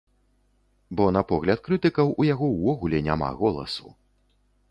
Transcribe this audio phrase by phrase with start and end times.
[1.01, 3.87] Бо на погляд крытыкаў, у яго ўвогуле няма голасу!